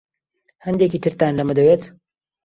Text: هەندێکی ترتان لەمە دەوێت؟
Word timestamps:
هەندێکی 0.65 1.01
ترتان 1.03 1.33
لەمە 1.39 1.53
دەوێت؟ 1.57 1.83